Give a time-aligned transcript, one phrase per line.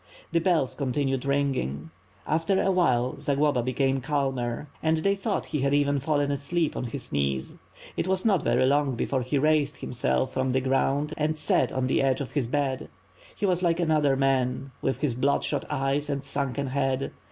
[0.31, 1.91] The bells continued ringing.
[2.25, 6.85] After a while, Zagloba became calmer and they thought he had even fallen asleep on
[6.85, 7.51] his knees.
[7.51, 7.59] But
[7.97, 10.59] it was not very long 628 T^^^^ ^^^^^^^ SWORD, before he raised himself from the
[10.61, 12.89] ground and sat on the edge of his bed.
[13.35, 17.11] He was like another man, with his bloodshot eyes and sunken head.